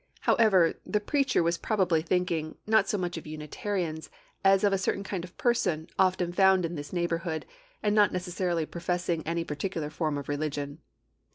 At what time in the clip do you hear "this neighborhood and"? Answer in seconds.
6.73-7.93